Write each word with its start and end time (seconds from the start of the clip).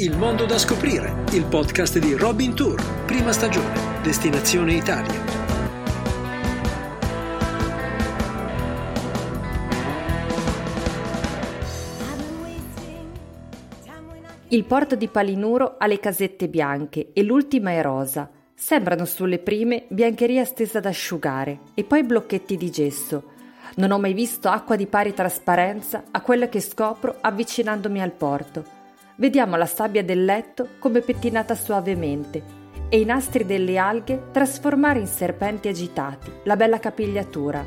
Il 0.00 0.16
mondo 0.16 0.46
da 0.46 0.56
scoprire, 0.56 1.24
il 1.32 1.44
podcast 1.44 1.98
di 1.98 2.14
Robin 2.14 2.54
Tour, 2.54 3.04
prima 3.04 3.32
stagione, 3.32 4.00
destinazione 4.00 4.72
Italia. 4.72 5.22
Il 14.48 14.64
porto 14.64 14.94
di 14.94 15.06
Palinuro 15.08 15.74
ha 15.76 15.86
le 15.86 16.00
casette 16.00 16.48
bianche 16.48 17.10
e 17.12 17.22
l'ultima 17.22 17.72
è 17.72 17.82
rosa. 17.82 18.30
Sembrano 18.54 19.04
sulle 19.04 19.38
prime 19.38 19.84
biancheria 19.88 20.46
stesa 20.46 20.78
ad 20.78 20.86
asciugare 20.86 21.58
e 21.74 21.84
poi 21.84 22.04
blocchetti 22.04 22.56
di 22.56 22.70
gesso. 22.70 23.32
Non 23.74 23.90
ho 23.90 23.98
mai 23.98 24.14
visto 24.14 24.48
acqua 24.48 24.76
di 24.76 24.86
pari 24.86 25.12
trasparenza 25.12 26.04
a 26.10 26.22
quella 26.22 26.48
che 26.48 26.60
scopro 26.60 27.18
avvicinandomi 27.20 28.00
al 28.00 28.12
porto. 28.12 28.79
Vediamo 29.20 29.56
la 29.56 29.66
sabbia 29.66 30.02
del 30.02 30.24
letto 30.24 30.66
come 30.78 31.02
pettinata 31.02 31.54
suavemente 31.54 32.42
e 32.88 33.00
i 33.00 33.04
nastri 33.04 33.44
delle 33.44 33.76
alghe 33.76 34.28
trasformare 34.32 34.98
in 34.98 35.06
serpenti 35.06 35.68
agitati 35.68 36.32
la 36.44 36.56
bella 36.56 36.78
capigliatura. 36.78 37.62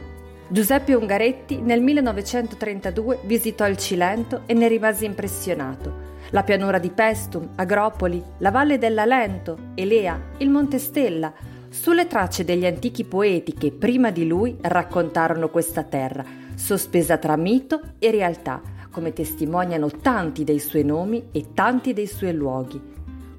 Giuseppe 0.47 0.95
Ungaretti 0.95 1.61
nel 1.61 1.79
1932 1.79 3.19
visitò 3.25 3.67
il 3.67 3.77
Cilento 3.77 4.41
e 4.47 4.55
ne 4.55 4.67
rimase 4.67 5.05
impressionato. 5.05 6.11
La 6.31 6.41
pianura 6.41 6.79
di 6.79 6.89
Pestum, 6.89 7.49
Agropoli, 7.53 8.21
la 8.39 8.49
valle 8.49 8.79
dell'Alento, 8.79 9.73
Elea, 9.75 10.19
il 10.37 10.49
Monte 10.49 10.79
Stella, 10.79 11.31
sulle 11.69 12.07
tracce 12.07 12.43
degli 12.43 12.65
antichi 12.65 13.03
poeti 13.03 13.53
che 13.53 13.71
prima 13.71 14.09
di 14.09 14.25
lui 14.25 14.57
raccontarono 14.59 15.49
questa 15.49 15.83
terra, 15.83 16.25
sospesa 16.55 17.17
tra 17.17 17.35
mito 17.35 17.79
e 17.99 18.09
realtà, 18.09 18.59
come 18.93 19.11
testimoniano 19.11 19.89
tanti 19.89 20.43
dei 20.43 20.59
suoi 20.59 20.83
nomi 20.83 21.29
e 21.31 21.47
tanti 21.55 21.93
dei 21.93 22.05
suoi 22.05 22.31
luoghi. 22.31 22.79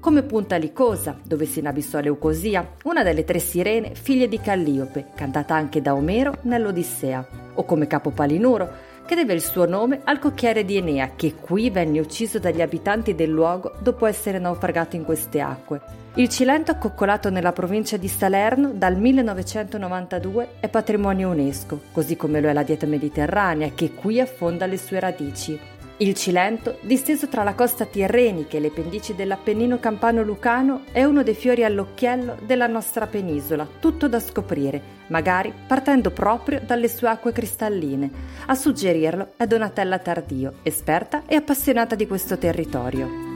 Come 0.01 0.23
Punta 0.23 0.57
Licosa, 0.57 1.17
dove 1.25 1.45
si 1.45 1.59
inabissò 1.59 2.01
Leucosia, 2.01 2.73
una 2.83 3.03
delle 3.03 3.23
tre 3.23 3.39
sirene 3.39 3.95
figlie 3.95 4.27
di 4.27 4.39
Calliope, 4.39 5.07
cantata 5.15 5.55
anche 5.55 5.81
da 5.81 5.95
Omero 5.95 6.39
nell'Odissea, 6.41 7.25
o 7.53 7.63
come 7.63 7.87
Capo 7.87 8.11
Palinuro, 8.11 8.69
che 9.05 9.15
deve 9.15 9.33
il 9.33 9.41
suo 9.41 9.65
nome 9.65 10.01
al 10.03 10.19
cocchiere 10.19 10.65
di 10.65 10.75
Enea, 10.75 11.13
che 11.15 11.35
qui 11.35 11.69
venne 11.69 11.99
ucciso 11.99 12.37
dagli 12.37 12.61
abitanti 12.61 13.15
del 13.15 13.29
luogo 13.29 13.75
dopo 13.79 14.05
essere 14.05 14.39
naufragato 14.39 14.95
in 14.97 15.05
queste 15.05 15.39
acque. 15.39 16.04
Il 16.17 16.29
Cilento, 16.29 16.77
coccolato 16.77 17.29
nella 17.29 17.51
provincia 17.51 17.97
di 17.97 18.07
Salerno 18.07 18.71
dal 18.73 18.95
1992, 18.97 20.55
è 20.61 20.69
patrimonio 20.69 21.29
UNESCO, 21.31 21.81
così 21.91 22.15
come 22.15 22.39
lo 22.39 22.47
è 22.47 22.53
la 22.53 22.63
dieta 22.63 22.85
mediterranea 22.85 23.71
che 23.75 23.91
qui 23.91 24.21
affonda 24.21 24.65
le 24.65 24.77
sue 24.77 25.01
radici. 25.01 25.59
Il 25.97 26.13
Cilento, 26.13 26.77
disteso 26.83 27.27
tra 27.27 27.43
la 27.43 27.53
costa 27.53 27.83
tirrenica 27.83 28.55
e 28.55 28.61
le 28.61 28.69
pendici 28.69 29.13
dell'Appennino 29.13 29.77
campano-lucano, 29.77 30.83
è 30.93 31.03
uno 31.03 31.21
dei 31.21 31.33
fiori 31.35 31.65
all'occhiello 31.65 32.37
della 32.45 32.67
nostra 32.67 33.07
penisola, 33.07 33.67
tutto 33.81 34.07
da 34.07 34.21
scoprire, 34.21 34.81
magari 35.07 35.53
partendo 35.67 36.11
proprio 36.11 36.61
dalle 36.65 36.87
sue 36.87 37.09
acque 37.09 37.33
cristalline. 37.33 38.09
A 38.45 38.55
suggerirlo 38.55 39.33
è 39.35 39.45
Donatella 39.47 39.99
Tardio, 39.99 40.53
esperta 40.63 41.23
e 41.27 41.35
appassionata 41.35 41.95
di 41.95 42.07
questo 42.07 42.37
territorio. 42.37 43.34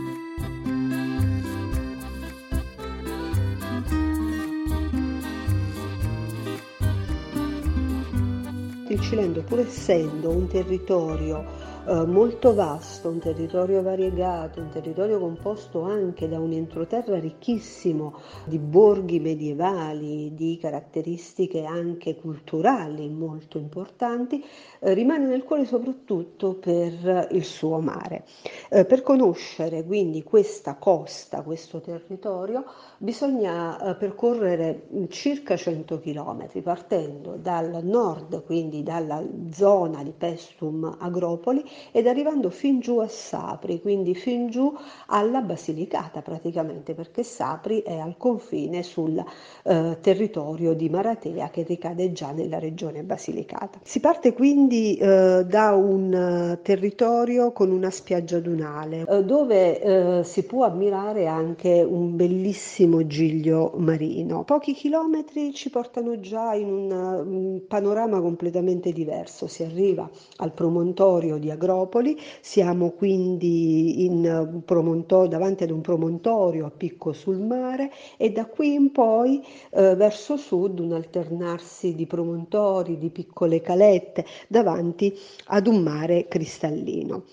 Cilento, 9.02 9.42
pur 9.44 9.60
essendo 9.60 10.30
un 10.30 10.48
territorio 10.48 11.44
eh, 11.90 12.06
molto 12.06 12.54
vasto, 12.54 13.10
un 13.10 13.18
territorio 13.18 13.82
variegato, 13.82 14.62
un 14.62 14.70
territorio 14.70 15.18
composto 15.18 15.82
anche 15.82 16.30
da 16.30 16.40
un 16.40 16.52
entroterra 16.52 17.18
ricchissimo 17.18 18.20
di 18.46 18.60
borghi 18.60 19.20
medievali, 19.20 20.36
di 20.36 20.60
caratteristiche 20.62 21.64
anche 21.64 22.16
culturali 22.16 23.10
molto 23.10 23.58
importanti, 23.58 24.46
eh, 24.80 24.94
rimane 24.94 25.26
nel 25.26 25.44
cuore 25.44 25.66
soprattutto 25.66 26.54
per 26.54 27.30
il 27.32 27.44
suo 27.44 27.80
mare. 27.80 28.24
Eh, 28.70 28.86
per 28.86 29.02
conoscere 29.02 29.84
quindi 29.84 30.22
questa 30.22 30.76
costa, 30.76 31.42
questo 31.42 31.82
territorio, 31.82 32.66
bisogna 33.00 33.82
eh, 33.82 33.96
percorrere 33.96 34.90
circa 35.10 35.58
100 35.58 36.00
km 36.00 36.62
partendo 36.62 37.36
dal 37.36 37.80
nord, 37.84 38.44
quindi 38.46 38.84
dalla 38.84 39.24
zona 39.50 40.04
di 40.04 40.14
Pestum 40.16 40.98
Agropoli 41.00 41.78
ed 41.92 42.08
arrivando 42.08 42.50
fin 42.50 42.80
giù 42.80 43.00
a 43.00 43.08
Sapri, 43.08 43.82
quindi 43.82 44.16
fin 44.16 44.50
giù 44.50 44.76
alla 45.08 45.42
Basilicata 45.42 46.22
praticamente, 46.22 46.94
perché 46.94 47.24
Sapri 47.24 47.82
è 47.82 47.98
al 47.98 48.16
confine 48.18 48.84
sul 48.84 49.24
eh, 49.64 49.98
territorio 50.02 50.74
di 50.74 50.90
Maratea 50.90 51.50
che 51.50 51.64
ricade 51.64 52.12
già 52.12 52.32
nella 52.32 52.60
regione 52.60 53.04
Basilicata. 53.04 53.80
Si 53.84 54.00
parte 54.00 54.34
quindi 54.34 54.96
eh, 54.96 55.46
da 55.46 55.74
un 55.74 56.58
uh, 56.58 56.62
territorio 56.62 57.52
con 57.52 57.72
una 57.72 57.90
spiaggia 57.90 58.40
dunale, 58.40 59.06
eh, 59.08 59.24
dove 59.24 59.82
eh, 59.82 60.24
si 60.24 60.44
può 60.44 60.66
ammirare 60.66 61.28
anche 61.28 61.86
un 61.88 62.16
bellissimo 62.16 63.08
giglio 63.08 63.74
marino. 63.78 64.44
Pochi 64.44 64.74
chilometri 64.74 65.54
ci 65.54 65.70
portano 65.70 66.20
già 66.20 66.54
in 66.54 66.72
un, 66.72 66.92
un 66.92 67.62
panorama 67.68 68.20
completamente 68.22 68.92
diverso, 68.92 69.48
si 69.48 69.64
arriva 69.64 70.10
al 70.38 70.52
promontorio 70.52 71.38
di 71.38 71.50
Agro 71.52 71.69
Agropoli, 71.70 72.20
siamo 72.42 72.90
quindi 72.90 74.04
in 74.06 74.64
promontorio, 74.66 75.30
davanti 75.30 75.64
ad 75.64 75.70
un 75.70 75.82
promontorio 75.82 76.66
a 76.66 76.72
picco 76.72 77.14
sul 77.14 77.38
mare 77.38 77.92
e 78.18 78.32
da 78.32 78.48
qui 78.48 78.74
in 78.74 78.92
poi 78.92 79.46
eh, 79.70 79.94
verso 79.96 80.36
sud 80.36 80.80
un 80.80 80.94
alternarsi 80.94 81.94
di 81.94 82.08
promontori, 82.08 82.98
di 82.98 83.12
piccole 83.12 83.62
calette 83.62 84.26
davanti 84.48 85.16
ad 85.46 85.68
un 85.68 85.84
mare 85.84 86.28
cristallino. 86.28 87.24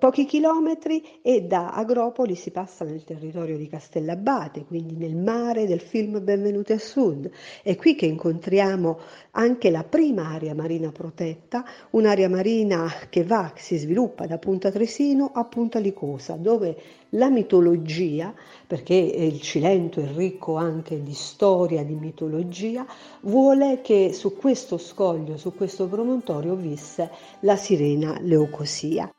Pochi 0.00 0.26
chilometri 0.26 1.02
e 1.22 1.42
da 1.42 1.72
Agropoli 1.72 2.36
si 2.36 2.52
passa 2.52 2.84
nel 2.84 3.02
territorio 3.02 3.56
di 3.56 3.66
Castellabate, 3.66 4.64
quindi 4.64 4.94
nel 4.94 5.16
mare 5.16 5.66
del 5.66 5.80
film 5.80 6.22
Benvenuti 6.22 6.72
a 6.72 6.78
Sud. 6.78 7.28
È 7.64 7.74
qui 7.74 7.96
che 7.96 8.06
incontriamo 8.06 8.96
anche 9.32 9.70
la 9.70 9.82
prima 9.82 10.28
area 10.28 10.54
marina 10.54 10.92
protetta, 10.92 11.64
un'area 11.90 12.28
marina 12.28 12.88
che 13.10 13.24
va, 13.24 13.52
si 13.56 13.76
sviluppa 13.76 14.28
da 14.28 14.38
Punta 14.38 14.70
Tresino 14.70 15.32
a 15.34 15.42
Punta 15.46 15.80
Licosa, 15.80 16.34
dove 16.34 16.76
la 17.08 17.28
mitologia, 17.28 18.32
perché 18.68 18.94
il 18.94 19.40
Cilento 19.40 20.00
è 20.00 20.06
ricco 20.14 20.54
anche 20.54 21.02
di 21.02 21.12
storia, 21.12 21.82
di 21.82 21.96
mitologia, 21.96 22.86
vuole 23.22 23.80
che 23.80 24.12
su 24.12 24.36
questo 24.36 24.78
scoglio, 24.78 25.36
su 25.36 25.52
questo 25.56 25.88
promontorio 25.88 26.54
visse 26.54 27.10
la 27.40 27.56
sirena 27.56 28.16
Leucosia. 28.20 29.12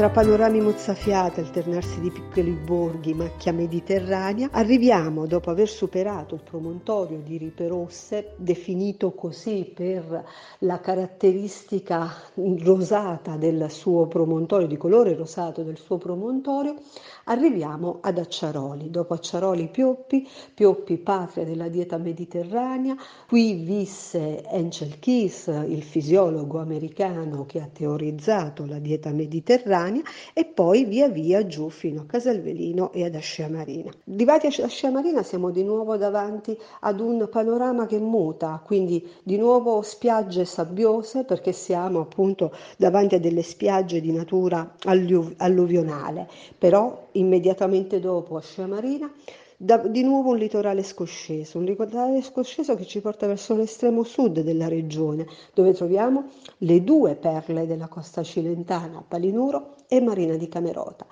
Tra 0.00 0.08
panorami 0.08 0.62
mozzafiati, 0.62 1.40
alternarsi 1.40 2.00
di 2.00 2.10
piccoli 2.10 2.52
borghi, 2.52 3.12
macchia 3.12 3.52
mediterranea, 3.52 4.48
arriviamo, 4.50 5.26
dopo 5.26 5.50
aver 5.50 5.68
superato 5.68 6.36
il 6.36 6.40
promontorio 6.42 7.18
di 7.18 7.36
Ripe 7.36 7.68
Rosse, 7.68 8.32
definito 8.36 9.12
così 9.12 9.70
per 9.74 10.24
la 10.60 10.80
caratteristica 10.80 12.14
rosata 12.32 13.36
del 13.36 13.70
suo 13.70 14.06
promontorio, 14.06 14.66
di 14.66 14.78
colore 14.78 15.14
rosato 15.14 15.62
del 15.62 15.76
suo 15.76 15.98
promontorio, 15.98 16.76
arriviamo 17.24 17.98
ad 18.00 18.16
Acciaroli. 18.16 18.88
Dopo 18.88 19.12
Acciaroli 19.12 19.68
Pioppi, 19.68 20.26
Pioppi 20.54 20.96
patria 20.96 21.44
della 21.44 21.68
dieta 21.68 21.98
mediterranea, 21.98 22.96
qui 23.28 23.52
visse 23.52 24.44
Angel 24.50 24.98
Keys, 24.98 25.48
il 25.66 25.82
fisiologo 25.82 26.58
americano 26.58 27.44
che 27.44 27.60
ha 27.60 27.68
teorizzato 27.70 28.64
la 28.64 28.78
dieta 28.78 29.10
mediterranea, 29.10 29.88
Catania 29.90 30.02
e 30.32 30.44
poi 30.44 30.84
via 30.84 31.08
via 31.08 31.46
giù 31.46 31.68
fino 31.68 32.02
a 32.02 32.04
Casalvelino 32.04 32.92
e 32.92 33.04
ad 33.04 33.14
Ascea 33.14 33.48
Marina. 33.48 33.90
Arrivati 34.08 34.46
a 34.46 34.64
Ascea 34.64 34.90
Marina 34.90 35.22
siamo 35.22 35.50
di 35.50 35.64
nuovo 35.64 35.96
davanti 35.96 36.56
ad 36.80 37.00
un 37.00 37.28
panorama 37.30 37.86
che 37.86 37.98
muta, 37.98 38.62
quindi 38.64 39.06
di 39.22 39.36
nuovo 39.36 39.82
spiagge 39.82 40.44
sabbiose 40.44 41.24
perché 41.24 41.52
siamo 41.52 42.00
appunto 42.00 42.54
davanti 42.76 43.16
a 43.16 43.20
delle 43.20 43.42
spiagge 43.42 44.00
di 44.00 44.12
natura 44.12 44.74
alluv- 44.84 45.34
alluvionale, 45.38 46.28
però 46.56 47.08
immediatamente 47.12 47.98
dopo 47.98 48.36
Ascea 48.36 48.66
Marina 48.66 49.12
da, 49.62 49.76
di 49.76 50.02
nuovo 50.02 50.30
un 50.30 50.38
litorale 50.38 50.82
scosceso, 50.82 51.58
un 51.58 51.64
litorale 51.64 52.22
scosceso 52.22 52.74
che 52.76 52.86
ci 52.86 53.02
porta 53.02 53.26
verso 53.26 53.54
l'estremo 53.54 54.04
sud 54.04 54.40
della 54.40 54.68
regione, 54.68 55.26
dove 55.52 55.74
troviamo 55.74 56.30
le 56.58 56.82
due 56.82 57.14
perle 57.14 57.66
della 57.66 57.86
costa 57.86 58.22
cilentana, 58.22 59.04
Palinuro 59.06 59.74
e 59.86 60.00
Marina 60.00 60.36
di 60.36 60.48
Camerota. 60.48 61.04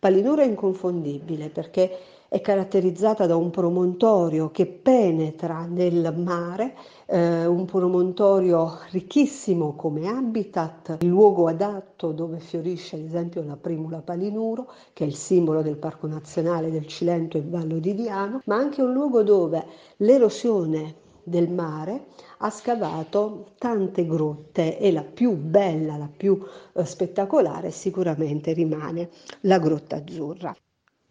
Palinuro 0.00 0.42
è 0.42 0.46
inconfondibile 0.46 1.48
perché 1.48 1.96
è 2.32 2.40
caratterizzata 2.40 3.26
da 3.26 3.36
un 3.36 3.50
promontorio 3.50 4.50
che 4.50 4.64
penetra 4.64 5.66
nel 5.66 6.14
mare, 6.16 6.74
eh, 7.04 7.44
un 7.44 7.66
promontorio 7.66 8.78
ricchissimo 8.90 9.74
come 9.74 10.08
habitat, 10.08 10.96
il 11.00 11.08
luogo 11.08 11.46
adatto 11.46 12.10
dove 12.12 12.38
fiorisce 12.38 12.96
ad 12.96 13.02
esempio 13.02 13.42
la 13.42 13.58
primula 13.58 13.98
palinuro, 13.98 14.72
che 14.94 15.04
è 15.04 15.06
il 15.06 15.14
simbolo 15.14 15.60
del 15.60 15.76
Parco 15.76 16.06
Nazionale 16.06 16.70
del 16.70 16.86
Cilento 16.86 17.36
e 17.36 17.44
Vallo 17.44 17.76
di 17.76 17.94
Diano, 17.94 18.40
ma 18.46 18.56
anche 18.56 18.80
un 18.80 18.94
luogo 18.94 19.22
dove 19.22 19.66
l'erosione 19.98 20.94
del 21.22 21.50
mare 21.50 22.06
ha 22.38 22.48
scavato 22.48 23.48
tante 23.58 24.06
grotte 24.06 24.78
e 24.78 24.90
la 24.90 25.04
più 25.04 25.32
bella, 25.32 25.98
la 25.98 26.08
più 26.10 26.42
eh, 26.72 26.84
spettacolare 26.86 27.70
sicuramente 27.70 28.54
rimane 28.54 29.10
la 29.42 29.58
Grotta 29.58 29.96
Azzurra. 29.96 30.56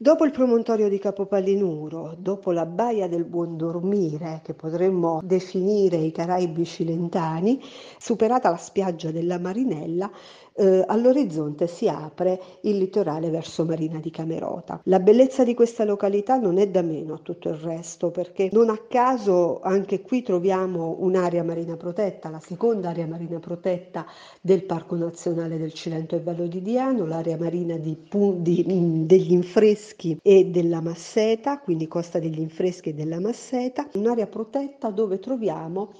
Dopo 0.01 0.25
il 0.25 0.31
promontorio 0.31 0.89
di 0.89 0.97
Capopallinuro, 0.97 2.15
dopo 2.17 2.51
la 2.51 2.65
baia 2.65 3.07
del 3.07 3.23
Buon 3.23 3.55
Dormire, 3.55 4.41
che 4.43 4.55
potremmo 4.55 5.19
definire 5.23 5.97
i 5.97 6.11
Caraibi 6.11 6.65
cilentani, 6.65 7.61
superata 7.99 8.49
la 8.49 8.57
spiaggia 8.57 9.11
della 9.11 9.37
Marinella, 9.37 10.09
eh, 10.53 10.83
all'orizzonte 10.85 11.67
si 11.67 11.87
apre 11.87 12.39
il 12.61 12.77
litorale 12.77 13.29
verso 13.29 13.65
Marina 13.65 13.99
di 13.99 14.11
Camerota. 14.11 14.81
La 14.85 14.99
bellezza 14.99 15.43
di 15.43 15.53
questa 15.53 15.85
località 15.85 16.37
non 16.37 16.57
è 16.57 16.67
da 16.67 16.81
meno 16.81 17.15
a 17.15 17.19
tutto 17.21 17.49
il 17.49 17.55
resto 17.55 18.11
perché 18.11 18.49
non 18.51 18.69
a 18.69 18.79
caso 18.87 19.59
anche 19.61 20.01
qui 20.01 20.21
troviamo 20.21 20.97
un'area 20.99 21.43
marina 21.43 21.77
protetta, 21.77 22.29
la 22.29 22.39
seconda 22.39 22.89
area 22.89 23.07
marina 23.07 23.39
protetta 23.39 24.05
del 24.41 24.63
Parco 24.63 24.95
Nazionale 24.95 25.57
del 25.57 25.73
Cilento 25.73 26.15
e 26.15 26.21
Vallo 26.21 26.47
di 26.47 26.61
Diano, 26.61 27.05
l'area 27.05 27.37
marina 27.37 27.77
di, 27.77 27.97
di, 28.37 29.05
degli 29.05 29.31
Infreschi 29.31 30.19
e 30.21 30.45
della 30.45 30.81
Masseta, 30.81 31.59
quindi 31.59 31.87
Costa 31.87 32.19
degli 32.19 32.39
Infreschi 32.39 32.89
e 32.89 32.93
della 32.93 33.19
Masseta, 33.19 33.87
un'area 33.93 34.27
protetta 34.27 34.89
dove 34.89 35.19
troviamo 35.19 35.91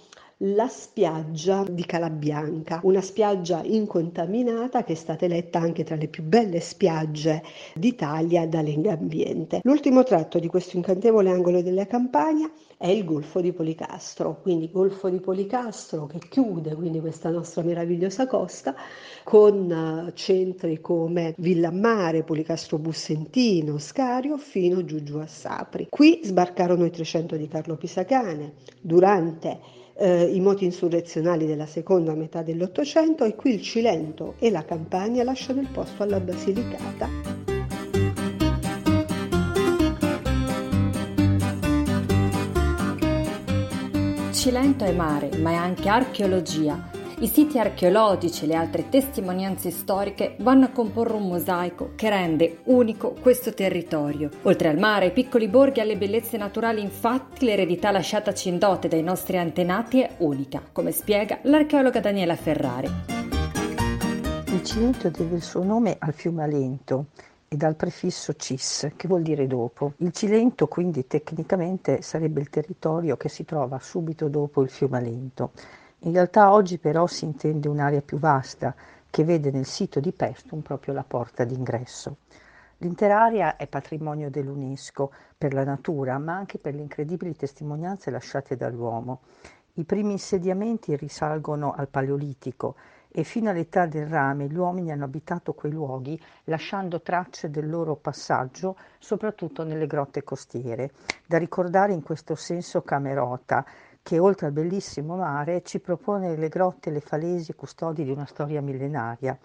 la 0.43 0.67
spiaggia 0.67 1.63
di 1.69 1.85
Calabianca, 1.85 2.79
una 2.83 3.01
spiaggia 3.01 3.61
incontaminata 3.63 4.83
che 4.83 4.93
è 4.93 4.95
stata 4.95 5.25
eletta 5.25 5.59
anche 5.59 5.83
tra 5.83 5.95
le 5.95 6.07
più 6.07 6.23
belle 6.23 6.59
spiagge 6.59 7.43
d'Italia 7.75 8.47
da 8.47 8.61
Lengambiente. 8.61 9.59
L'ultimo 9.63 10.03
tratto 10.03 10.39
di 10.39 10.47
questo 10.47 10.77
incantevole 10.77 11.29
angolo 11.29 11.61
della 11.61 11.85
campagna 11.85 12.49
è 12.77 12.88
il 12.88 13.05
Golfo 13.05 13.41
di 13.41 13.53
Policastro, 13.53 14.39
quindi 14.41 14.71
Golfo 14.71 15.09
di 15.09 15.19
Policastro 15.19 16.07
che 16.07 16.17
chiude 16.27 16.73
quindi 16.73 16.99
questa 16.99 17.29
nostra 17.29 17.61
meravigliosa 17.61 18.25
costa 18.25 18.73
con 19.23 19.71
eh, 19.71 20.11
centri 20.15 20.81
come 20.81 21.35
Villammare, 21.38 22.23
Policastro 22.23 22.79
Bussentino, 22.79 23.77
Scario 23.77 24.38
fino 24.38 24.83
giù 24.83 25.03
giù 25.03 25.17
a 25.17 25.27
Sapri. 25.27 25.85
Qui 25.89 26.21
sbarcarono 26.23 26.85
i 26.85 26.89
300 26.89 27.35
di 27.35 27.47
Carlo 27.47 27.75
Pisacane 27.75 28.53
durante 28.81 29.81
eh, 29.95 30.23
i 30.23 30.39
moti 30.39 30.65
insurrezionali 30.65 31.45
della 31.45 31.65
seconda 31.65 32.13
metà 32.13 32.41
dell'Ottocento 32.41 33.23
e 33.23 33.35
qui 33.35 33.53
il 33.53 33.61
Cilento 33.61 34.35
e 34.39 34.49
la 34.49 34.63
Campania 34.63 35.23
lasciano 35.23 35.61
il 35.61 35.67
posto 35.71 36.03
alla 36.03 36.19
Basilicata. 36.19 37.09
Cilento 44.31 44.85
è 44.85 44.91
mare, 44.91 45.38
ma 45.38 45.51
è 45.51 45.55
anche 45.55 45.88
archeologia 45.88 46.90
i 47.21 47.27
siti 47.27 47.59
archeologici 47.59 48.45
e 48.45 48.47
le 48.47 48.56
altre 48.56 48.89
testimonianze 48.89 49.69
storiche 49.69 50.38
vanno 50.39 50.65
a 50.65 50.69
comporre 50.69 51.13
un 51.13 51.27
mosaico 51.27 51.91
che 51.95 52.09
rende 52.09 52.62
unico 52.63 53.13
questo 53.21 53.53
territorio. 53.53 54.31
Oltre 54.44 54.69
al 54.69 54.79
mare, 54.79 55.06
ai 55.06 55.12
piccoli 55.12 55.47
borghi 55.47 55.77
e 55.77 55.81
alle 55.83 55.97
bellezze 55.97 56.38
naturali, 56.38 56.81
infatti, 56.81 57.45
l'eredità 57.45 57.91
lasciataci 57.91 58.50
in 58.50 58.57
dote 58.57 58.88
dai 58.88 59.03
nostri 59.03 59.38
antenati 59.38 60.01
è 60.01 60.15
unica, 60.18 60.63
come 60.71 60.91
spiega 60.91 61.38
l'archeologa 61.44 62.00
Daniela 62.00 62.35
Ferrari. 62.35 62.89
Il 64.47 64.63
Cilento 64.63 65.09
deve 65.09 65.35
il 65.35 65.44
suo 65.44 65.63
nome 65.63 65.97
al 66.00 66.13
fiume 66.13 66.41
Alento 66.41 67.06
e 67.47 67.56
dal 67.56 67.75
prefisso 67.75 68.33
cis, 68.35 68.94
che 68.95 69.07
vuol 69.07 69.21
dire 69.21 69.45
dopo. 69.45 69.94
Il 69.97 70.12
Cilento 70.12 70.65
quindi 70.65 71.06
tecnicamente 71.06 72.01
sarebbe 72.01 72.41
il 72.41 72.50
territorio 72.50 73.15
che 73.15 73.29
si 73.29 73.45
trova 73.45 73.77
subito 73.79 74.27
dopo 74.27 74.63
il 74.63 74.71
fiume 74.71 74.97
Alento 74.97 75.51
in 76.03 76.13
realtà 76.13 76.51
oggi 76.51 76.80
però 76.80 77.06
si 77.06 77.25
intende 77.25 77.68
un'area 77.68 78.01
più 78.01 78.18
vasta 78.18 78.74
che 79.09 79.24
vede 79.24 79.51
nel 79.51 79.65
sito 79.65 80.00
di 80.00 80.12
Pestum 80.12 80.62
proprio 80.62 80.94
la 80.94 81.03
porta 81.03 81.44
d'ingresso. 81.44 82.18
L'intera 82.77 83.21
area 83.21 83.56
è 83.56 83.68
patrimonio 83.68 84.31
dell'UNESCO 84.31 85.12
per 85.38 85.53
la 85.53 85.63
natura, 85.63 86.18
ma 86.18 86.36
anche 86.36 86.57
per 86.57 86.74
le 86.74 86.81
incredibili 86.81 87.36
testimonianze 87.36 88.09
lasciate 88.09 88.56
dall'uomo. 88.56 89.19
I 89.74 89.83
primi 89.83 90.13
insediamenti 90.13 90.95
risalgono 90.95 91.74
al 91.74 91.88
Paleolitico 91.88 92.75
e 93.13 93.24
fino 93.24 93.50
all'età 93.50 93.86
del 93.86 94.07
rame 94.07 94.48
gli 94.48 94.56
uomini 94.56 94.92
hanno 94.92 95.03
abitato 95.03 95.53
quei 95.53 95.71
luoghi 95.71 96.19
lasciando 96.45 97.01
tracce 97.01 97.51
del 97.51 97.69
loro 97.69 97.95
passaggio, 97.95 98.77
soprattutto 98.98 99.63
nelle 99.63 99.86
grotte 99.86 100.24
costiere. 100.24 100.92
Da 101.27 101.38
ricordare 101.38 101.94
in 101.94 102.01
questo 102.01 102.36
senso 102.36 102.81
Camerota, 102.81 103.65
che 104.03 104.19
oltre 104.19 104.48
al 104.48 104.51
bellissimo 104.51 105.15
mare 105.15 105.62
ci 105.63 105.80
propone 105.80 106.36
le 106.36 106.50
grotte 106.50 106.89
e 106.89 106.94
le 106.94 107.01
falesi 107.01 107.53
custodi 107.53 108.03
di 108.03 108.12
una 108.12 108.25
storia 108.25 108.62
millenaria. 108.62 109.38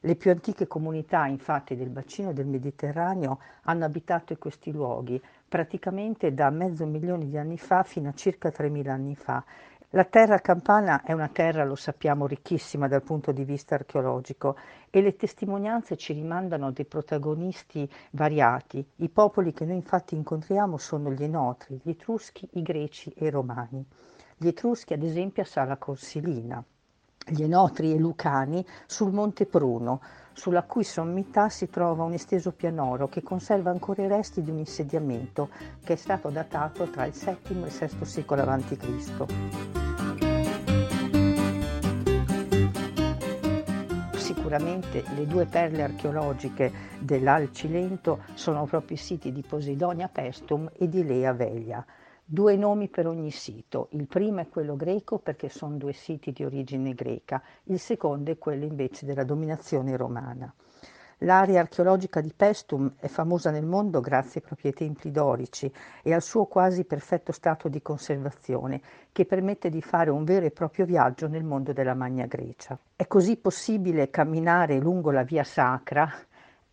Le 0.00 0.16
più 0.16 0.30
antiche 0.30 0.66
comunità, 0.66 1.26
infatti, 1.26 1.76
del 1.76 1.88
bacino 1.88 2.32
del 2.32 2.46
Mediterraneo 2.46 3.38
hanno 3.62 3.84
abitato 3.84 4.36
questi 4.36 4.70
luoghi, 4.70 5.20
praticamente 5.48 6.34
da 6.34 6.50
mezzo 6.50 6.84
milione 6.84 7.26
di 7.26 7.38
anni 7.38 7.58
fa 7.58 7.82
fino 7.82 8.10
a 8.10 8.14
circa 8.14 8.50
3.000 8.50 8.88
anni 8.88 9.16
fa. 9.16 9.42
La 9.94 10.02
terra 10.02 10.40
campana 10.40 11.02
è 11.04 11.12
una 11.12 11.28
terra, 11.28 11.64
lo 11.64 11.76
sappiamo, 11.76 12.26
ricchissima 12.26 12.88
dal 12.88 13.04
punto 13.04 13.30
di 13.30 13.44
vista 13.44 13.76
archeologico 13.76 14.56
e 14.90 15.00
le 15.00 15.14
testimonianze 15.14 15.96
ci 15.96 16.12
rimandano 16.12 16.66
a 16.66 16.72
dei 16.72 16.84
protagonisti 16.84 17.88
variati. 18.10 18.84
I 18.96 19.08
popoli 19.08 19.52
che 19.52 19.64
noi 19.64 19.76
infatti 19.76 20.16
incontriamo 20.16 20.78
sono 20.78 21.12
gli 21.12 21.22
Enotri, 21.22 21.80
gli 21.80 21.90
Etruschi, 21.90 22.48
i 22.54 22.62
Greci 22.62 23.10
e 23.10 23.26
i 23.26 23.30
Romani. 23.30 23.86
Gli 24.36 24.48
Etruschi, 24.48 24.94
ad 24.94 25.04
esempio, 25.04 25.44
a 25.44 25.46
Sala 25.46 25.76
Corsilina, 25.76 26.60
gli 27.24 27.44
Enotri 27.44 27.92
e 27.92 27.96
Lucani 27.96 28.66
sul 28.86 29.12
Monte 29.12 29.46
Pruno, 29.46 30.00
sulla 30.32 30.64
cui 30.64 30.82
sommità 30.82 31.48
si 31.48 31.70
trova 31.70 32.02
un 32.02 32.14
esteso 32.14 32.50
pianoro 32.50 33.06
che 33.06 33.22
conserva 33.22 33.70
ancora 33.70 34.02
i 34.02 34.08
resti 34.08 34.42
di 34.42 34.50
un 34.50 34.58
insediamento 34.58 35.50
che 35.84 35.92
è 35.92 35.96
stato 35.96 36.30
datato 36.30 36.90
tra 36.90 37.06
il 37.06 37.12
VII 37.12 37.62
e 37.62 37.66
il 37.66 37.88
VI 37.96 38.04
secolo 38.04 38.42
a.C. 38.42 39.83
sicuramente 44.54 45.02
le 45.16 45.26
due 45.26 45.46
perle 45.46 45.82
archeologiche 45.82 46.72
dell'Al 47.00 47.50
Cilento 47.52 48.22
sono 48.34 48.66
proprio 48.66 48.96
i 48.96 49.00
siti 49.00 49.32
di 49.32 49.42
Posidonia 49.42 50.08
Pestum 50.08 50.70
e 50.78 50.88
di 50.88 51.04
Lea 51.04 51.32
Veglia. 51.32 51.84
Due 52.24 52.56
nomi 52.56 52.88
per 52.88 53.08
ogni 53.08 53.32
sito, 53.32 53.88
il 53.92 54.06
primo 54.06 54.40
è 54.40 54.48
quello 54.48 54.76
greco 54.76 55.18
perché 55.18 55.48
sono 55.48 55.76
due 55.76 55.92
siti 55.92 56.30
di 56.30 56.44
origine 56.44 56.94
greca, 56.94 57.42
il 57.64 57.80
secondo 57.80 58.30
è 58.30 58.38
quello 58.38 58.64
invece 58.64 59.04
della 59.06 59.24
dominazione 59.24 59.96
romana. 59.96 60.54
L'area 61.18 61.60
archeologica 61.60 62.20
di 62.20 62.32
Pestum 62.34 62.94
è 62.98 63.06
famosa 63.06 63.50
nel 63.50 63.64
mondo 63.64 64.00
grazie 64.00 64.40
ai 64.40 64.46
propri 64.46 64.72
templi 64.72 65.10
dorici 65.10 65.72
e 66.02 66.12
al 66.12 66.22
suo 66.22 66.46
quasi 66.46 66.84
perfetto 66.84 67.32
stato 67.32 67.68
di 67.68 67.80
conservazione, 67.80 68.80
che 69.12 69.24
permette 69.24 69.70
di 69.70 69.80
fare 69.80 70.10
un 70.10 70.24
vero 70.24 70.46
e 70.46 70.50
proprio 70.50 70.84
viaggio 70.84 71.28
nel 71.28 71.44
mondo 71.44 71.72
della 71.72 71.94
Magna 71.94 72.26
Grecia. 72.26 72.78
È 72.96 73.06
così 73.06 73.36
possibile 73.36 74.10
camminare 74.10 74.78
lungo 74.78 75.10
la 75.10 75.22
via 75.22 75.44
sacra, 75.44 76.10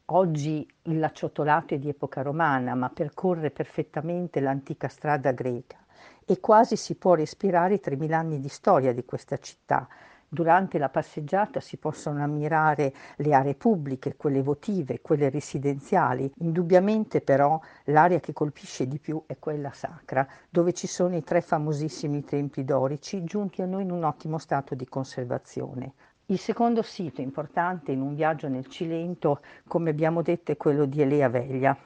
oggi 0.05 0.67
il 0.83 0.99
lacciottolato 0.99 1.75
è 1.75 1.77
di 1.77 1.89
epoca 1.89 2.21
romana, 2.21 2.75
ma 2.75 2.89
percorre 2.89 3.51
perfettamente 3.51 4.39
l'antica 4.39 4.87
strada 4.87 5.31
greca 5.31 5.77
e 6.25 6.39
quasi 6.39 6.75
si 6.75 6.95
può 6.95 7.13
respirare 7.15 7.75
i 7.75 7.79
3000 7.79 8.17
anni 8.17 8.39
di 8.39 8.47
storia 8.47 8.93
di 8.93 9.03
questa 9.05 9.37
città, 9.37 9.87
Durante 10.33 10.77
la 10.77 10.87
passeggiata 10.87 11.59
si 11.59 11.75
possono 11.75 12.23
ammirare 12.23 12.93
le 13.17 13.33
aree 13.33 13.53
pubbliche, 13.53 14.15
quelle 14.15 14.41
votive, 14.41 15.01
quelle 15.01 15.29
residenziali. 15.29 16.31
Indubbiamente 16.37 17.19
però 17.19 17.59
l'area 17.87 18.21
che 18.21 18.31
colpisce 18.31 18.87
di 18.87 18.97
più 18.97 19.21
è 19.25 19.37
quella 19.39 19.73
sacra, 19.73 20.25
dove 20.49 20.71
ci 20.71 20.87
sono 20.87 21.17
i 21.17 21.23
tre 21.25 21.41
famosissimi 21.41 22.23
templi 22.23 22.63
dorici 22.63 23.25
giunti 23.25 23.61
a 23.61 23.65
noi 23.65 23.81
in 23.81 23.91
un 23.91 24.05
ottimo 24.05 24.37
stato 24.37 24.73
di 24.73 24.87
conservazione. 24.87 25.95
Il 26.27 26.39
secondo 26.39 26.81
sito 26.81 27.19
importante 27.19 27.91
in 27.91 27.99
un 27.99 28.15
viaggio 28.15 28.47
nel 28.47 28.67
Cilento, 28.67 29.41
come 29.67 29.89
abbiamo 29.89 30.21
detto, 30.21 30.53
è 30.53 30.55
quello 30.55 30.85
di 30.85 31.01
Elea 31.01 31.27
Veglia. 31.27 31.77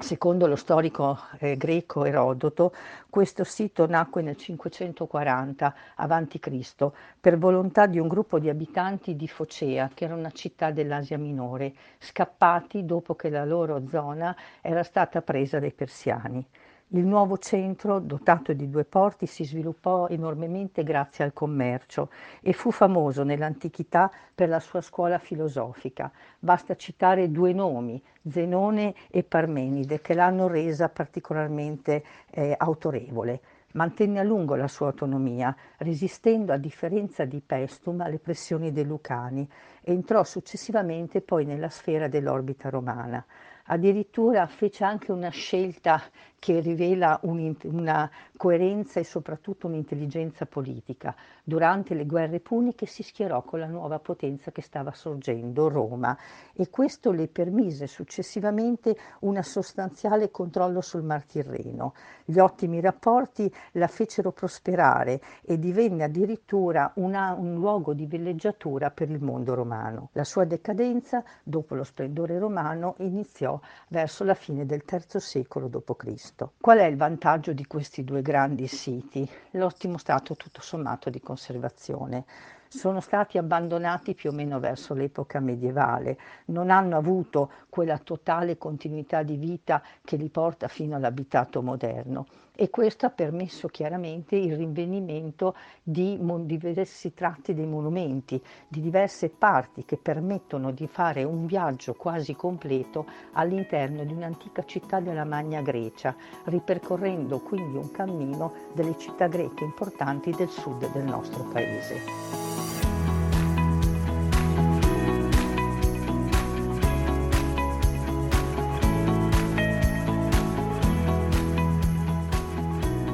Secondo 0.00 0.46
lo 0.46 0.56
storico 0.56 1.18
eh, 1.38 1.56
greco 1.58 2.06
Erodoto, 2.06 2.72
questo 3.10 3.44
sito 3.44 3.86
nacque 3.86 4.22
nel 4.22 4.36
540 4.36 5.74
a.C. 5.94 6.90
per 7.20 7.38
volontà 7.38 7.86
di 7.86 7.98
un 7.98 8.08
gruppo 8.08 8.38
di 8.38 8.48
abitanti 8.48 9.14
di 9.14 9.28
Focea, 9.28 9.90
che 9.92 10.06
era 10.06 10.14
una 10.14 10.30
città 10.30 10.70
dell'Asia 10.70 11.18
Minore, 11.18 11.74
scappati 11.98 12.86
dopo 12.86 13.14
che 13.14 13.28
la 13.28 13.44
loro 13.44 13.86
zona 13.88 14.34
era 14.62 14.82
stata 14.82 15.20
presa 15.20 15.60
dai 15.60 15.72
persiani. 15.72 16.46
Il 16.92 17.06
nuovo 17.06 17.38
centro, 17.38 18.00
dotato 18.00 18.52
di 18.52 18.68
due 18.68 18.84
porti, 18.84 19.26
si 19.26 19.44
sviluppò 19.44 20.08
enormemente 20.08 20.82
grazie 20.82 21.22
al 21.22 21.32
commercio 21.32 22.10
e 22.40 22.52
fu 22.52 22.72
famoso 22.72 23.22
nell'antichità 23.22 24.10
per 24.34 24.48
la 24.48 24.58
sua 24.58 24.80
scuola 24.80 25.18
filosofica. 25.18 26.10
Basta 26.40 26.74
citare 26.74 27.30
due 27.30 27.52
nomi, 27.52 28.02
Zenone 28.28 28.92
e 29.08 29.22
Parmenide, 29.22 30.00
che 30.00 30.14
l'hanno 30.14 30.48
resa 30.48 30.88
particolarmente 30.88 32.02
eh, 32.28 32.56
autorevole. 32.58 33.40
Mantenne 33.74 34.18
a 34.18 34.24
lungo 34.24 34.56
la 34.56 34.66
sua 34.66 34.86
autonomia, 34.88 35.54
resistendo 35.76 36.52
a 36.52 36.56
differenza 36.56 37.24
di 37.24 37.40
Pestum 37.40 38.00
alle 38.00 38.18
pressioni 38.18 38.72
dei 38.72 38.84
Lucani. 38.84 39.48
Entrò 39.82 40.24
successivamente 40.24 41.20
poi 41.20 41.44
nella 41.44 41.68
sfera 41.68 42.08
dell'orbita 42.08 42.68
romana. 42.68 43.24
Addirittura 43.64 44.46
fece 44.46 44.84
anche 44.84 45.12
una 45.12 45.30
scelta 45.30 46.02
che 46.38 46.60
rivela 46.60 47.18
un, 47.22 47.54
una 47.64 48.10
coerenza 48.40 49.00
e 49.00 49.04
soprattutto 49.04 49.66
un'intelligenza 49.66 50.46
politica. 50.46 51.14
Durante 51.44 51.92
le 51.92 52.06
guerre 52.06 52.40
puniche 52.40 52.86
si 52.86 53.02
schierò 53.02 53.42
con 53.42 53.58
la 53.58 53.66
nuova 53.66 53.98
potenza 53.98 54.50
che 54.50 54.62
stava 54.62 54.92
sorgendo, 54.92 55.68
Roma, 55.68 56.16
e 56.54 56.70
questo 56.70 57.12
le 57.12 57.28
permise 57.28 57.86
successivamente 57.86 58.96
un 59.20 59.38
sostanziale 59.42 60.30
controllo 60.30 60.80
sul 60.80 61.02
Mar 61.02 61.26
Tirreno. 61.26 61.92
Gli 62.24 62.38
ottimi 62.38 62.80
rapporti 62.80 63.52
la 63.72 63.88
fecero 63.88 64.32
prosperare 64.32 65.20
e 65.42 65.58
divenne 65.58 66.04
addirittura 66.04 66.92
una, 66.94 67.34
un 67.34 67.56
luogo 67.56 67.92
di 67.92 68.06
villeggiatura 68.06 68.90
per 68.90 69.10
il 69.10 69.22
mondo 69.22 69.52
romano. 69.52 70.08
La 70.12 70.24
sua 70.24 70.46
decadenza, 70.46 71.22
dopo 71.42 71.74
lo 71.74 71.84
splendore 71.84 72.38
romano, 72.38 72.94
iniziò 73.00 73.60
verso 73.88 74.24
la 74.24 74.32
fine 74.32 74.64
del 74.64 74.82
III 74.90 75.20
secolo 75.20 75.68
d.C. 75.68 76.48
Qual 76.58 76.78
è 76.78 76.84
il 76.84 76.96
vantaggio 76.96 77.52
di 77.52 77.66
questi 77.66 78.02
due 78.02 78.22
grandi 78.22 78.28
siti? 78.68 79.28
L'ottimo 79.52 79.98
stato 79.98 80.36
tutto 80.36 80.60
sommato 80.60 81.10
di 81.10 81.20
conservazione 81.20 82.24
sono 82.72 83.00
stati 83.00 83.36
abbandonati 83.36 84.14
più 84.14 84.30
o 84.30 84.32
meno 84.32 84.60
verso 84.60 84.94
l'epoca 84.94 85.40
medievale, 85.40 86.16
non 86.46 86.70
hanno 86.70 86.96
avuto 86.96 87.50
quella 87.68 87.98
totale 87.98 88.58
continuità 88.58 89.24
di 89.24 89.36
vita 89.36 89.82
che 90.04 90.16
li 90.16 90.28
porta 90.28 90.68
fino 90.68 90.94
all'abitato 90.94 91.62
moderno 91.62 92.26
e 92.60 92.68
questo 92.68 93.06
ha 93.06 93.10
permesso 93.10 93.68
chiaramente 93.68 94.36
il 94.36 94.54
rinvenimento 94.54 95.56
di 95.82 96.18
diversi 96.44 97.14
tratti 97.14 97.54
dei 97.54 97.64
monumenti, 97.64 98.38
di 98.68 98.82
diverse 98.82 99.30
parti 99.30 99.86
che 99.86 99.96
permettono 99.96 100.70
di 100.70 100.86
fare 100.86 101.24
un 101.24 101.46
viaggio 101.46 101.94
quasi 101.94 102.36
completo 102.36 103.06
all'interno 103.32 104.04
di 104.04 104.12
un'antica 104.12 104.62
città 104.64 105.00
della 105.00 105.24
Magna 105.24 105.62
Grecia, 105.62 106.14
ripercorrendo 106.44 107.40
quindi 107.40 107.78
un 107.78 107.90
cammino 107.90 108.52
delle 108.74 108.96
città 108.98 109.26
greche 109.26 109.64
importanti 109.64 110.30
del 110.32 110.50
sud 110.50 110.92
del 110.92 111.04
nostro 111.04 111.44
paese. 111.44 112.59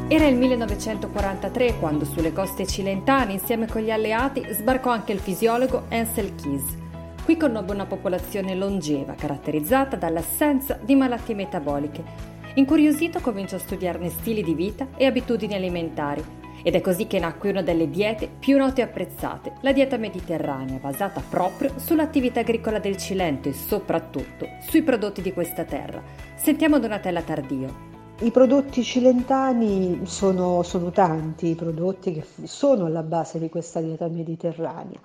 Era 0.09 0.29
il 0.29 0.37
1943 0.37 1.79
quando 1.81 2.05
sulle 2.05 2.33
coste 2.33 2.65
cilentane, 2.65 3.33
insieme 3.33 3.67
con 3.67 3.81
gli 3.83 3.91
alleati, 3.91 4.47
sbarcò 4.51 4.91
anche 4.91 5.11
il 5.11 5.19
fisiologo 5.19 5.87
Ansel 5.89 6.37
Keys. 6.37 6.77
Qui 7.25 7.37
conobbe 7.37 7.73
una 7.73 7.87
popolazione 7.87 8.55
longeva, 8.55 9.15
caratterizzata 9.15 9.97
dall'assenza 9.97 10.79
di 10.81 10.95
malattie 10.95 11.35
metaboliche. 11.35 12.05
Incuriosito 12.55 13.19
cominciò 13.19 13.57
a 13.57 13.59
studiarne 13.59 14.09
stili 14.11 14.45
di 14.45 14.55
vita 14.55 14.87
e 14.97 15.07
abitudini 15.07 15.55
alimentari 15.55 16.23
ed 16.63 16.77
è 16.77 16.81
così 16.81 17.09
che 17.09 17.19
nacque 17.19 17.51
una 17.51 17.63
delle 17.63 17.91
diete 17.91 18.29
più 18.39 18.57
note 18.59 18.83
e 18.83 18.85
apprezzate, 18.85 19.55
la 19.63 19.73
dieta 19.73 19.97
mediterranea, 19.97 20.79
basata 20.79 21.21
proprio 21.21 21.73
sull'attività 21.79 22.41
agricola 22.41 22.79
del 22.79 22.97
Cilento 22.97 23.49
e 23.49 23.53
soprattutto 23.53 24.47
sui 24.69 24.83
prodotti 24.83 25.21
di 25.21 25.33
questa 25.33 25.65
terra. 25.65 26.01
Sentiamo 26.37 26.79
Donatella 26.79 27.23
Tardio. 27.23 27.96
I 28.19 28.31
prodotti 28.31 28.83
cilentani 28.83 30.07
sono, 30.07 30.63
sono 30.63 30.91
tanti, 30.91 31.49
i 31.49 31.55
prodotti 31.55 32.13
che 32.15 32.25
sono 32.45 32.87
alla 32.87 33.03
base 33.03 33.39
di 33.39 33.51
questa 33.51 33.81
dieta 33.81 34.09
mediterranea. 34.09 34.99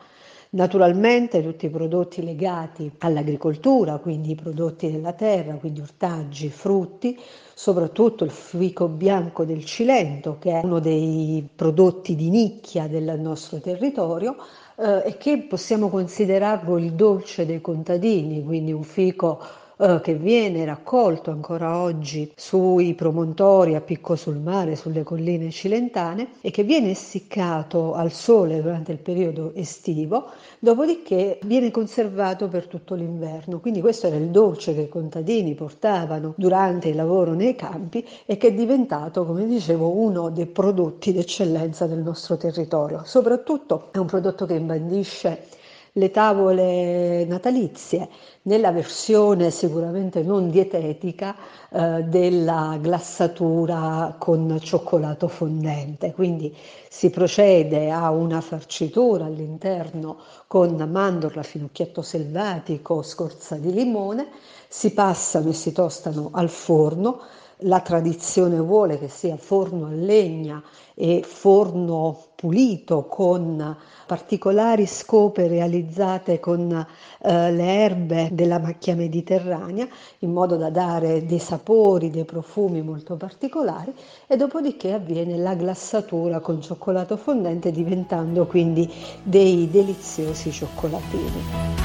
Naturalmente 0.52 1.44
tutti 1.44 1.66
i 1.66 1.70
prodotti 1.70 2.24
legati 2.24 2.90
all'agricoltura, 3.00 3.98
quindi 3.98 4.32
i 4.32 4.36
prodotti 4.36 4.90
della 4.90 5.12
terra, 5.12 5.56
quindi 5.56 5.82
ortaggi, 5.82 6.48
frutti, 6.48 7.20
soprattutto 7.54 8.24
il 8.24 8.32
fico 8.32 8.88
bianco 8.88 9.44
del 9.44 9.66
Cilento, 9.66 10.38
che 10.40 10.62
è 10.62 10.64
uno 10.64 10.80
dei 10.80 11.46
prodotti 11.54 12.16
di 12.16 12.30
nicchia 12.30 12.88
del 12.88 13.20
nostro 13.20 13.60
territorio 13.60 14.38
eh, 14.78 15.04
e 15.06 15.18
che 15.18 15.38
possiamo 15.50 15.90
considerarlo 15.90 16.78
il 16.78 16.94
dolce 16.94 17.46
dei 17.46 17.60
contadini, 17.60 18.42
quindi 18.42 18.72
un 18.72 18.84
fico 18.84 19.40
eh, 19.82 20.00
che 20.02 20.14
viene 20.14 20.64
raccolto 20.64 21.32
ancora 21.32 21.82
oggi 21.82 22.32
sui 22.36 22.94
promontori 22.94 23.74
a 23.74 23.82
picco 23.82 24.16
sul 24.16 24.38
mare, 24.38 24.76
sulle 24.76 25.02
colline 25.02 25.50
cilentane 25.50 26.34
e 26.42 26.52
che 26.52 26.62
viene 26.62 26.92
essiccato 26.92 27.96
al 27.96 28.12
sole 28.12 28.62
durante 28.62 28.92
il 28.92 29.00
periodo 29.00 29.54
estivo, 29.56 30.28
dopodiché 30.60 31.40
viene 31.46 31.72
conservato 31.72 32.48
per 32.48 32.68
tutto 32.68 32.94
l'inverno. 32.94 33.60
Quindi 33.60 33.82
questo 33.82 34.06
era 34.06 34.18
il 34.18 34.30
dolce 34.30 34.76
che 34.76 34.82
i 34.82 34.90
contadini 34.90 35.56
portavano 35.56 36.36
durante 36.38 36.90
il 36.90 36.96
lavoro 36.96 37.34
nei 37.34 37.56
campi 37.56 38.08
e 38.28 38.38
che 38.38 38.50
è 38.50 38.54
diventato, 38.54 39.26
come 39.26 39.48
dicevo, 39.48 39.90
uno 39.90 40.30
dei 40.30 40.46
prodotti 40.46 41.12
d'eccellenza 41.12 41.88
del 41.88 42.04
nostro 42.04 42.38
territorio. 42.38 43.02
Soprattutto 43.04 43.88
è 43.92 43.98
un 43.98 44.06
prodotto 44.06 44.46
che 44.46 44.54
imbandisce 44.54 45.60
le 45.94 46.12
tavole 46.12 47.26
natalizie 47.26 48.08
nella 48.44 48.72
versione 48.72 49.52
sicuramente 49.52 50.24
non 50.24 50.50
dietetica 50.50 51.36
eh, 51.70 52.04
della 52.04 52.78
glassatura 52.80 54.16
con 54.18 54.58
cioccolato 54.62 55.28
fondente. 55.28 56.14
Quindi 56.14 56.56
si 56.90 57.10
procede 57.10 57.92
a 57.92 58.10
una 58.12 58.42
farcitura 58.42 59.26
all'interno 59.26 60.18
con 60.48 60.76
mandorla, 60.76 61.44
finocchietto 61.44 62.02
selvatico, 62.02 63.02
scorza 63.02 63.56
di 63.56 63.74
limone, 63.74 64.28
si 64.68 64.94
passano 64.94 65.50
e 65.50 65.54
si 65.54 65.74
tostano 65.74 66.30
al 66.34 66.50
forno 66.50 67.20
la 67.62 67.80
tradizione 67.82 68.58
vuole 68.60 68.98
che 68.98 69.08
sia 69.08 69.38
forno 69.38 69.88
a 69.88 69.92
legna 69.92 70.64
e 70.96 71.24
forno 71.26 72.26
pulito 72.36 73.06
con 73.06 73.78
particolari 74.06 74.86
scope 74.86 75.48
realizzate 75.48 76.40
con 76.40 76.72
eh, 76.72 77.52
le 77.52 77.64
erbe 77.64 78.30
della 78.32 78.60
macchia 78.60 78.96
mediterranea 78.96 79.88
in 80.20 80.32
modo 80.32 80.58
da 80.58 80.70
dare 80.70 81.26
dei 81.26 81.40
sapori, 81.40 82.10
dei 82.10 82.26
profumi 82.26 82.82
molto 82.82 83.16
particolari 83.16 83.94
e 84.28 84.36
dopodiché 84.38 84.94
avviene 84.94 85.38
la 85.38 85.54
glassatura 85.54 86.40
con 86.40 86.62
cioccolato 86.62 87.16
fondente 87.18 87.72
diventando 87.72 88.46
quindi 88.48 88.92
dei 89.24 89.70
deliziosi 89.70 90.52
cioccolatini. 90.52 91.80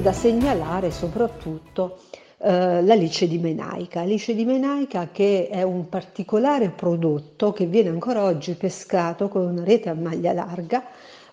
Da 0.00 0.12
segnalare 0.12 0.90
soprattutto 0.90 1.98
eh, 2.44 2.82
l'alice 2.82 3.26
di 3.26 3.38
menaica. 3.38 4.00
Alice 4.00 4.34
di 4.34 4.44
menaica 4.44 5.08
che 5.10 5.48
è 5.48 5.62
un 5.62 5.88
particolare 5.88 6.68
prodotto 6.68 7.52
che 7.52 7.64
viene 7.64 7.88
ancora 7.88 8.22
oggi 8.22 8.52
pescato 8.52 9.28
con 9.28 9.46
una 9.46 9.64
rete 9.64 9.88
a 9.88 9.94
maglia 9.94 10.34
larga, 10.34 10.84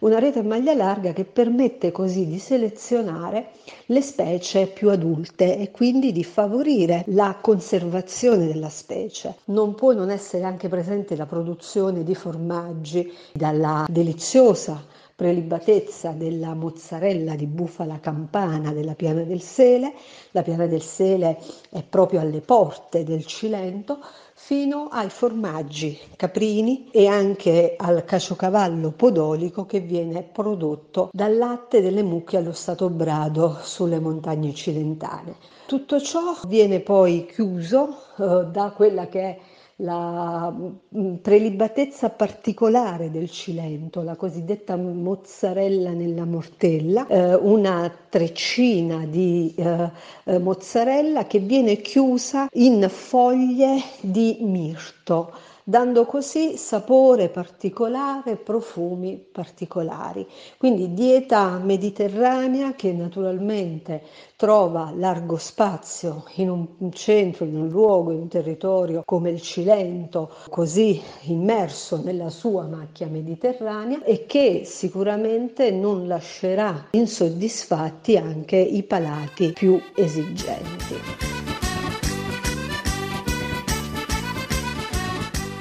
una 0.01 0.19
rete 0.19 0.39
a 0.39 0.43
maglia 0.43 0.73
larga 0.73 1.13
che 1.13 1.25
permette 1.25 1.91
così 1.91 2.25
di 2.25 2.39
selezionare 2.39 3.51
le 3.87 4.01
specie 4.01 4.67
più 4.67 4.89
adulte 4.89 5.57
e 5.57 5.69
quindi 5.71 6.11
di 6.11 6.23
favorire 6.23 7.03
la 7.07 7.37
conservazione 7.39 8.47
della 8.47 8.69
specie. 8.69 9.35
Non 9.45 9.75
può 9.75 9.91
non 9.93 10.09
essere 10.09 10.43
anche 10.43 10.69
presente 10.69 11.15
la 11.15 11.27
produzione 11.27 12.03
di 12.03 12.15
formaggi 12.15 13.11
dalla 13.33 13.85
deliziosa 13.87 14.83
prelibatezza 15.21 16.13
della 16.13 16.55
mozzarella 16.55 17.35
di 17.35 17.45
bufala 17.45 17.99
campana 17.99 18.73
della 18.73 18.95
Piana 18.95 19.21
del 19.21 19.43
Sele. 19.43 19.93
La 20.31 20.41
Piana 20.41 20.65
del 20.65 20.81
Sele 20.81 21.37
è 21.69 21.83
proprio 21.83 22.21
alle 22.21 22.41
porte 22.41 23.03
del 23.03 23.23
Cilento, 23.27 23.99
fino 24.43 24.87
ai 24.91 25.09
formaggi 25.11 25.97
caprini 26.15 26.89
e 26.91 27.05
anche 27.05 27.75
al 27.77 28.03
caciocavallo 28.03 28.91
podolico 28.91 29.67
che 29.67 29.81
viene 29.81 30.23
prodotto 30.23 31.11
dal 31.13 31.37
latte 31.37 31.79
delle 31.79 32.01
mucche 32.01 32.37
allo 32.37 32.51
stato 32.51 32.89
brado 32.89 33.59
sulle 33.61 33.99
montagne 33.99 34.51
cilentane. 34.51 35.35
Tutto 35.67 36.01
ciò 36.01 36.35
viene 36.47 36.79
poi 36.79 37.27
chiuso 37.27 37.95
eh, 38.17 38.47
da 38.51 38.73
quella 38.75 39.07
che 39.07 39.21
è 39.21 39.39
la 39.81 40.51
mm, 40.51 41.15
prelibatezza 41.15 42.09
particolare 42.09 43.11
del 43.11 43.29
Cilento, 43.29 44.01
la 44.01 44.15
cosiddetta 44.15 44.75
mozzarella 44.75 45.91
nella 45.91 46.25
mortella, 46.25 47.07
eh, 47.07 47.35
una 47.35 47.91
treccina 48.09 49.05
di 49.05 49.53
eh, 49.55 49.91
eh, 50.25 50.39
mozzarella 50.39 51.25
che 51.25 51.39
viene 51.39 51.81
chiusa 51.81 52.47
in 52.53 52.87
foglie 52.89 53.81
di 54.01 54.37
mirto 54.41 55.33
dando 55.63 56.05
così 56.05 56.57
sapore 56.57 57.29
particolare, 57.29 58.35
profumi 58.35 59.17
particolari. 59.17 60.27
Quindi 60.57 60.93
dieta 60.93 61.59
mediterranea 61.63 62.73
che 62.73 62.91
naturalmente 62.93 64.03
trova 64.35 64.91
largo 64.95 65.37
spazio 65.37 66.23
in 66.35 66.49
un 66.49 66.91
centro, 66.91 67.45
in 67.45 67.55
un 67.55 67.67
luogo, 67.69 68.11
in 68.11 68.21
un 68.21 68.27
territorio 68.27 69.03
come 69.05 69.29
il 69.29 69.41
Cilento, 69.41 70.31
così 70.49 71.01
immerso 71.23 72.01
nella 72.03 72.29
sua 72.29 72.65
macchia 72.65 73.07
mediterranea 73.07 74.03
e 74.03 74.25
che 74.25 74.63
sicuramente 74.65 75.71
non 75.71 76.07
lascerà 76.07 76.87
insoddisfatti 76.91 78.17
anche 78.17 78.57
i 78.57 78.83
palati 78.83 79.51
più 79.51 79.79
esigenti. 79.95 81.40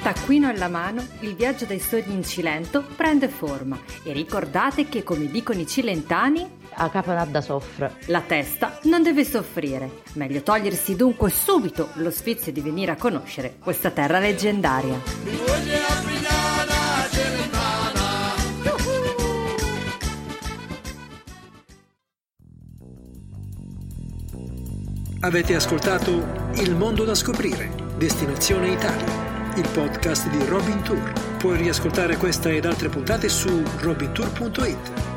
Taccuino 0.01 0.49
alla 0.49 0.67
mano, 0.67 1.05
il 1.19 1.35
viaggio 1.35 1.65
dai 1.65 1.79
sogni 1.79 2.13
in 2.15 2.23
Cilento 2.23 2.83
prende 2.95 3.27
forma 3.27 3.79
e 4.03 4.11
ricordate 4.13 4.89
che 4.89 5.03
come 5.03 5.27
dicono 5.29 5.59
i 5.59 5.67
cilentani 5.67 6.59
a 6.73 6.89
caponata 6.89 7.39
soffre. 7.39 7.97
La 8.07 8.21
testa 8.21 8.79
non 8.83 9.03
deve 9.03 9.23
soffrire. 9.23 10.01
Meglio 10.13 10.41
togliersi 10.41 10.95
dunque 10.95 11.29
subito 11.29 11.89
lo 11.95 12.09
sfizio 12.09 12.51
di 12.51 12.61
venire 12.61 12.91
a 12.91 12.95
conoscere 12.95 13.57
questa 13.59 13.91
terra 13.91 14.17
leggendaria. 14.17 14.99
Avete 25.19 25.53
ascoltato 25.53 26.49
Il 26.55 26.75
mondo 26.75 27.03
da 27.03 27.13
scoprire, 27.13 27.69
destinazione 27.97 28.71
Italia 28.71 29.30
il 29.55 29.67
podcast 29.73 30.29
di 30.29 30.45
Robin 30.45 30.81
Tour. 30.83 31.11
Puoi 31.37 31.57
riascoltare 31.57 32.17
questa 32.17 32.49
ed 32.49 32.65
altre 32.65 32.89
puntate 32.89 33.29
su 33.29 33.63
robintour.it 33.79 35.10